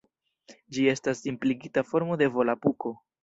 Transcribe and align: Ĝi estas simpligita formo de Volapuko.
Ĝi 0.77 0.85
estas 0.93 1.21
simpligita 1.25 1.85
formo 1.91 2.17
de 2.23 2.31
Volapuko. 2.39 2.95